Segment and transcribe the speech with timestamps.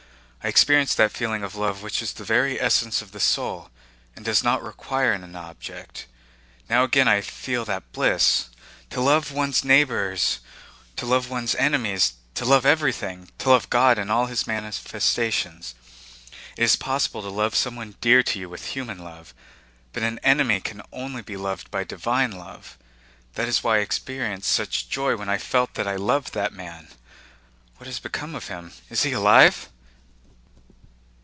[0.43, 3.69] I experienced that feeling of love which is the very essence of the soul
[4.15, 6.07] and does not require an object.
[6.67, 8.45] Now again I feel that bliss.
[8.89, 10.39] To love one's neighbors,
[10.95, 15.75] to love one's enemies, to love everything, to love God in all His manifestations.
[16.57, 19.35] It is possible to love someone dear to you with human love,
[19.93, 22.79] but an enemy can only be loved by divine love.
[23.35, 26.87] That is why I experienced such joy when I felt that I loved that man.
[27.77, 28.71] What has become of him?
[28.89, 29.69] Is he alive?...